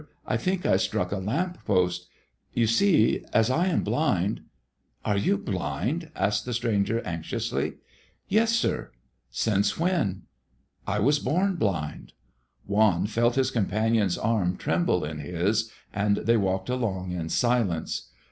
[0.25, 2.07] I think I struck a lamp post.
[2.53, 4.41] You see as I am blind"
[5.05, 7.73] "Are you blind?" asked the stranger, anxiously.
[8.27, 8.89] "Yes, sir."
[9.29, 10.23] "Since when?"
[10.87, 12.13] "I was born blind."
[12.65, 18.09] Juan felt his companion's arm tremble in his, and they walked along in silence.